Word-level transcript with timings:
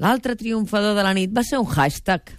l'altre 0.00 0.36
triomfador 0.40 0.96
de 0.96 1.06
la 1.06 1.14
nit 1.16 1.32
va 1.32 1.44
ser 1.46 1.60
un 1.60 1.68
hashtag 1.68 2.34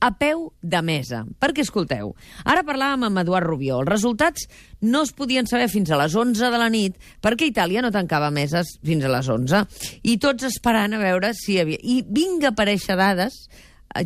a 0.00 0.10
peu 0.16 0.48
de 0.62 0.80
mesa. 0.82 1.20
Perquè, 1.40 1.62
escolteu, 1.66 2.14
ara 2.48 2.64
parlàvem 2.64 3.04
amb 3.06 3.20
Eduard 3.20 3.46
Rubió. 3.46 3.82
Els 3.82 3.90
resultats 3.90 4.46
no 4.80 5.04
es 5.04 5.12
podien 5.12 5.48
saber 5.50 5.68
fins 5.68 5.92
a 5.92 5.98
les 6.00 6.16
11 6.16 6.50
de 6.50 6.60
la 6.60 6.70
nit 6.72 6.96
perquè 7.22 7.50
Itàlia 7.50 7.84
no 7.84 7.92
tancava 7.92 8.32
meses 8.32 8.78
fins 8.86 9.04
a 9.04 9.12
les 9.12 9.28
11. 9.28 9.64
I 10.02 10.16
tots 10.22 10.48
esperant 10.48 10.96
a 10.96 11.02
veure 11.02 11.34
si 11.36 11.54
hi 11.54 11.60
havia... 11.62 11.80
I 11.82 12.00
vinga 12.08 12.54
aparèixer 12.54 12.96
dades 12.96 13.44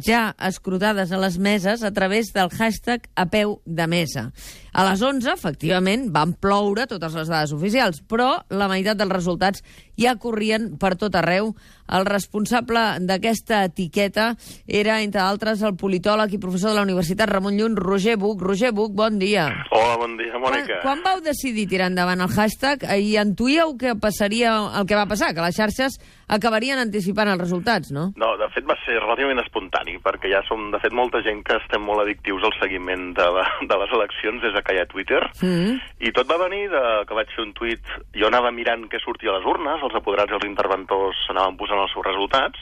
ja 0.03 0.35
escrutades 0.41 1.13
a 1.13 1.21
les 1.21 1.39
meses 1.39 1.83
a 1.83 1.93
través 1.93 2.33
del 2.33 2.51
hashtag 2.51 3.09
a 3.17 3.27
peu 3.27 3.61
de 3.65 3.87
mesa. 3.87 4.31
A 4.75 4.83
les 4.89 5.03
11, 5.03 5.31
efectivament, 5.31 6.09
van 6.11 6.33
ploure 6.35 6.89
totes 6.91 7.15
les 7.15 7.29
dades 7.31 7.53
oficials, 7.55 8.01
però 8.03 8.41
la 8.51 8.67
meitat 8.67 8.99
dels 8.99 9.13
resultats 9.13 9.63
ja 10.01 10.17
corrien 10.19 10.73
per 10.83 10.97
tot 10.99 11.15
arreu. 11.15 11.53
El 11.95 12.07
responsable 12.09 12.81
d'aquesta 13.05 13.61
etiqueta 13.69 14.33
era, 14.67 14.97
entre 15.05 15.21
altres, 15.21 15.63
el 15.63 15.77
politòleg 15.79 16.35
i 16.35 16.41
professor 16.43 16.73
de 16.73 16.79
la 16.81 16.87
Universitat 16.89 17.31
Ramon 17.31 17.59
Llull, 17.61 17.77
Roger 17.77 18.17
Buch. 18.19 18.41
Roger 18.43 18.73
Buch, 18.73 18.91
bon 18.97 19.21
dia. 19.21 19.47
Hola, 19.71 19.99
bon 20.01 20.17
dia, 20.19 20.41
Mònica. 20.41 20.81
Quan, 20.81 21.05
quan 21.05 21.05
vau 21.05 21.23
decidir 21.23 21.69
tirar 21.71 21.93
endavant 21.93 22.25
el 22.25 22.33
hashtag 22.33 22.89
i 22.97 23.15
intuíeu 23.21 23.77
que 23.79 23.95
passaria 24.01 24.57
el 24.81 24.89
que 24.89 24.99
va 24.99 25.07
passar, 25.07 25.35
que 25.37 25.45
les 25.45 25.55
xarxes 25.55 26.01
acabarien 26.27 26.81
anticipant 26.81 27.29
els 27.31 27.41
resultats, 27.41 27.93
no? 27.93 28.09
No, 28.17 28.35
de 28.41 28.49
fet 28.55 28.67
va 28.67 28.77
ser 28.85 28.97
relativament 28.97 29.43
espontani, 29.45 29.74
perquè 29.83 30.31
ja 30.31 30.43
som, 30.47 30.71
de 30.71 30.79
fet, 30.79 30.93
molta 30.93 31.21
gent 31.23 31.43
que 31.45 31.57
estem 31.57 31.83
molt 31.83 32.03
addictius 32.05 32.43
al 32.45 32.53
seguiment 32.61 33.15
de, 33.15 33.25
la, 33.35 33.45
de 33.61 33.77
les 33.81 33.91
eleccions 33.93 34.43
des 34.43 34.55
que 34.63 34.75
hi 34.75 34.79
ha 34.81 34.87
Twitter, 34.87 35.23
Mm 35.43 35.49
-hmm. 35.49 35.81
i 36.01 36.13
tot 36.13 36.31
va 36.31 36.39
venir 36.49 36.71
de, 36.71 37.05
que 37.07 37.15
vaig 37.15 37.29
fer 37.35 37.45
un 37.45 37.53
tuit, 37.53 37.83
jo 38.15 38.27
anava 38.27 38.51
mirant 38.51 38.87
què 38.89 39.01
sortia 39.03 39.31
a 39.31 39.39
les 39.39 39.45
urnes, 39.47 39.83
els 39.83 39.95
apoderats 39.95 40.31
i 40.31 40.35
els 40.35 40.45
interventors 40.47 41.17
anaven 41.31 41.57
posant 41.57 41.81
els 41.81 41.93
seus 41.93 42.07
resultats, 42.07 42.59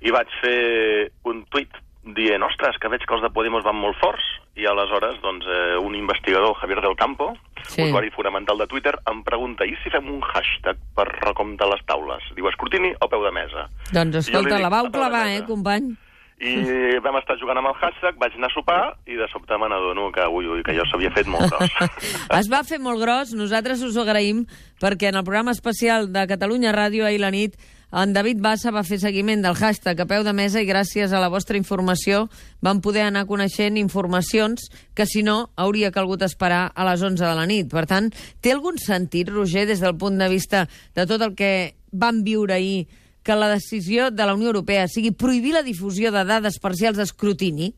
i 0.00 0.10
vaig 0.10 0.28
fer 0.40 1.10
un 1.24 1.44
tuit 1.50 1.68
dient, 2.02 2.42
ostres, 2.42 2.78
que 2.78 2.88
veig 2.88 3.04
que 3.06 3.14
els 3.14 3.22
de 3.22 3.28
Podemos 3.30 3.62
van 3.62 3.76
molt 3.76 3.96
forts, 4.00 4.24
i 4.56 4.66
aleshores 4.66 5.20
doncs, 5.20 5.44
eh, 5.46 5.76
un 5.78 5.94
investigador, 5.94 6.54
Javier 6.56 6.80
del 6.80 6.96
Campo, 6.96 7.36
Sí. 7.62 7.82
usuari 7.82 8.10
fonamental 8.10 8.56
de 8.58 8.66
Twitter, 8.66 8.94
em 9.10 9.22
pregunta, 9.22 9.64
i 9.66 9.76
si 9.82 9.90
fem 9.90 10.08
un 10.08 10.20
hashtag 10.22 10.76
per 10.96 11.04
recomptar 11.20 11.68
les 11.68 11.84
taules? 11.86 12.22
Diu, 12.34 12.48
escrutini 12.48 12.94
o 13.00 13.08
peu 13.08 13.22
de 13.24 13.30
mesa? 13.30 13.68
Doncs 13.92 14.16
escolta, 14.16 14.56
li 14.56 14.62
la 14.62 14.68
dic, 14.68 14.76
vau 14.76 14.86
"A 14.86 14.90
peu 14.90 14.92
de 14.92 14.98
clavar, 14.98 15.24
mesa". 15.26 15.44
eh, 15.44 15.46
company? 15.46 15.96
I 16.40 17.00
vam 17.04 17.18
estar 17.20 17.36
jugant 17.36 17.58
amb 17.60 17.68
el 17.68 17.76
hashtag, 17.76 18.16
vaig 18.20 18.36
anar 18.38 18.48
a 18.48 18.54
sopar 18.54 18.80
i 19.04 19.18
de 19.18 19.26
sobte 19.28 19.58
me 19.60 19.68
n'adono 19.68 20.06
que, 20.14 20.24
ui, 20.24 20.48
ui, 20.48 20.62
que 20.64 20.72
jo 20.72 20.86
s'havia 20.88 21.12
fet 21.12 21.28
molt 21.28 21.52
gros. 21.52 21.74
es 22.40 22.48
va 22.48 22.62
fer 22.64 22.80
molt 22.80 23.02
gros, 23.02 23.34
nosaltres 23.36 23.84
us 23.84 23.98
ho 23.98 24.06
agraïm, 24.06 24.46
perquè 24.80 25.10
en 25.10 25.20
el 25.20 25.26
programa 25.26 25.52
especial 25.52 26.08
de 26.14 26.24
Catalunya 26.30 26.72
Ràdio 26.72 27.04
ahir 27.04 27.20
la 27.20 27.34
nit 27.34 27.60
en 27.90 28.12
David 28.14 28.38
Bassa 28.38 28.70
va 28.70 28.84
fer 28.86 29.00
seguiment 29.02 29.42
del 29.42 29.56
hashtag 29.58 29.98
a 29.98 30.06
peu 30.06 30.22
de 30.22 30.32
mesa 30.36 30.60
i 30.62 30.68
gràcies 30.68 31.10
a 31.10 31.18
la 31.18 31.30
vostra 31.32 31.58
informació 31.58 32.28
vam 32.62 32.78
poder 32.80 33.02
anar 33.08 33.24
coneixent 33.26 33.80
informacions 33.80 34.68
que, 34.94 35.06
si 35.10 35.24
no, 35.26 35.50
hauria 35.58 35.90
calgut 35.90 36.22
esperar 36.22 36.68
a 36.70 36.86
les 36.86 37.02
11 37.02 37.24
de 37.24 37.34
la 37.34 37.48
nit. 37.50 37.66
Per 37.72 37.84
tant, 37.90 38.12
té 38.40 38.54
algun 38.54 38.78
sentit, 38.78 39.28
Roger, 39.34 39.66
des 39.66 39.82
del 39.82 39.98
punt 39.98 40.22
de 40.22 40.30
vista 40.30 40.68
de 40.94 41.06
tot 41.10 41.26
el 41.26 41.34
que 41.34 41.74
vam 41.90 42.22
viure 42.22 42.54
ahir, 42.54 42.86
que 43.30 43.36
la 43.38 43.48
decisió 43.48 44.10
de 44.10 44.26
la 44.26 44.34
Unió 44.34 44.48
Europea 44.50 44.88
sigui 44.90 45.12
prohibir 45.14 45.52
la 45.54 45.62
difusió 45.62 46.10
de 46.10 46.24
dades 46.26 46.58
parcials 46.58 46.98
d'escrutini? 46.98 47.70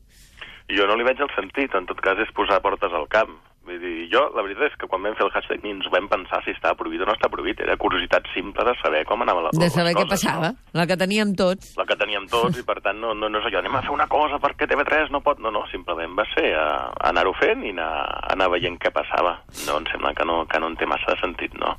jo 0.73 0.87
no 0.89 0.95
li 0.97 1.05
veig 1.05 1.19
el 1.21 1.29
sentit, 1.35 1.75
en 1.77 1.85
tot 1.85 1.99
cas 2.01 2.17
és 2.23 2.31
posar 2.33 2.57
portes 2.63 2.93
al 2.97 3.05
camp. 3.11 3.35
Vull 3.63 3.79
dir, 3.79 4.09
jo, 4.11 4.25
la 4.35 4.43
veritat 4.43 4.73
és 4.73 4.73
que 4.75 4.87
quan 4.91 5.05
vam 5.05 5.13
fer 5.15 5.23
el 5.23 5.31
hashtag 5.31 5.61
ni 5.63 5.71
ens 5.71 5.85
vam 5.91 6.09
pensar 6.11 6.41
si 6.43 6.51
estava 6.51 6.75
prohibit 6.75 7.05
o 7.05 7.07
no 7.07 7.13
està 7.15 7.29
prohibit. 7.31 7.61
Era 7.63 7.77
curiositat 7.79 8.25
simple 8.33 8.65
de 8.67 8.73
saber 8.81 9.05
com 9.07 9.23
anava 9.23 9.45
la, 9.45 9.51
De 9.55 9.61
les 9.63 9.75
saber 9.75 9.93
què 9.95 10.03
coses, 10.03 10.19
passava, 10.19 10.49
No? 10.51 10.79
la 10.79 10.85
que 10.89 10.97
teníem 10.99 11.31
tots. 11.39 11.69
La 11.79 11.85
que 11.87 11.95
teníem 11.95 12.27
tots, 12.27 12.59
i 12.59 12.65
per 12.67 12.81
tant 12.83 12.99
no, 12.99 13.13
no, 13.15 13.29
no 13.31 13.39
és 13.39 13.47
allò, 13.47 13.61
anem 13.63 13.77
a 13.79 13.83
fer 13.85 13.93
una 13.95 14.09
cosa 14.11 14.39
perquè 14.43 14.67
TV3 14.67 15.13
no 15.15 15.23
pot... 15.23 15.39
No, 15.43 15.51
no, 15.51 15.63
simplement 15.71 16.11
va 16.15 16.25
ser 16.33 16.51
uh, 16.55 16.91
anar-ho 17.07 17.31
fent 17.39 17.63
i 17.63 17.71
anar, 17.71 17.89
anar 18.35 18.49
veient 18.51 18.75
què 18.83 18.91
passava. 18.95 19.37
No, 19.63 19.79
em 19.79 19.87
sembla 19.91 20.11
que 20.17 20.27
no, 20.27 20.41
que 20.51 20.59
no 20.59 20.69
en 20.71 20.77
té 20.79 20.87
massa 20.89 21.15
de 21.15 21.17
sentit, 21.23 21.55
no? 21.59 21.73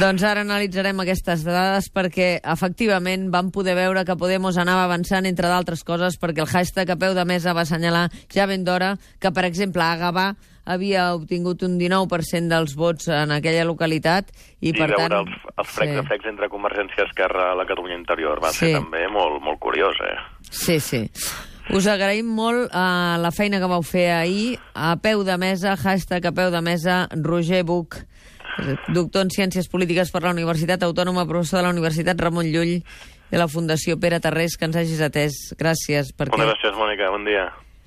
Doncs 0.00 0.24
ara 0.28 0.44
analitzarem 0.44 1.00
aquestes 1.00 1.44
dades 1.46 1.88
perquè 1.92 2.30
efectivament 2.44 3.30
vam 3.32 3.48
poder 3.52 3.78
veure 3.80 4.04
que 4.04 4.18
Podemos 4.20 4.58
anava 4.60 4.84
avançant 4.84 5.24
entre 5.24 5.48
d'altres 5.48 5.80
coses 5.88 6.20
perquè 6.20 6.44
el 6.44 6.50
hashtag 6.52 6.92
a 6.92 7.00
peu 7.00 7.16
de 7.16 7.24
mesa 7.24 7.56
va 7.56 7.64
assenyalar 7.64 8.10
ja 8.28 8.44
ben 8.46 8.66
d'hora 8.68 8.94
que, 9.18 9.32
per 9.32 9.46
exemple, 9.48 9.80
a 9.80 9.96
Gavà 9.96 10.26
havia 10.70 11.08
obtingut 11.16 11.62
un 11.66 11.76
19% 11.80 12.48
dels 12.52 12.76
vots 12.78 13.08
en 13.10 13.34
aquella 13.34 13.66
localitat 13.68 14.30
i, 14.60 14.70
I, 14.70 14.72
per 14.76 14.90
tant... 14.94 15.12
els, 15.20 15.36
els 15.56 15.70
frecs 15.74 15.96
sí. 15.98 16.06
frecs 16.08 16.30
entre 16.30 16.48
Convergència 16.52 17.06
Esquerra 17.08 17.50
a 17.52 17.56
la 17.58 17.66
Catalunya 17.68 17.98
interior 17.98 18.40
va 18.42 18.52
Sí. 18.54 18.66
ser 18.70 18.74
també 18.78 19.06
molt, 19.10 19.42
molt 19.42 19.58
curiós, 19.62 19.98
eh? 20.06 20.16
Sí, 20.50 20.78
sí. 20.80 21.04
Us 21.70 21.86
agraïm 21.86 22.26
molt 22.34 22.72
uh, 22.74 23.14
la 23.22 23.30
feina 23.30 23.60
que 23.62 23.68
vau 23.70 23.82
fer 23.86 24.08
ahir 24.16 24.56
a 24.74 24.96
peu 24.98 25.22
de 25.22 25.36
mesa, 25.38 25.76
hashtag 25.78 26.26
a 26.26 26.32
peu 26.34 26.50
de 26.50 26.60
mesa, 26.66 27.04
Roger 27.22 27.62
Buch, 27.68 28.00
doctor 28.90 29.22
en 29.22 29.30
Ciències 29.30 29.68
Polítiques 29.70 30.10
per 30.10 30.24
la 30.24 30.32
Universitat 30.34 30.82
Autònoma, 30.82 31.28
professor 31.30 31.60
de 31.60 31.68
la 31.68 31.74
Universitat 31.76 32.18
Ramon 32.20 32.50
Llull 32.50 32.74
i 32.80 32.82
de 33.30 33.38
la 33.38 33.46
Fundació 33.46 33.94
Pere 34.02 34.18
Tarrés, 34.18 34.56
que 34.58 34.66
ens 34.66 34.74
hagis 34.80 34.98
atès. 35.06 35.36
Gràcies. 35.60 36.10
Perquè... 36.18 36.34
Moltes 36.34 36.56
gràcies, 36.58 36.74
Mònica. 36.74 37.12
Bon 37.14 37.22
dia. 37.28 37.44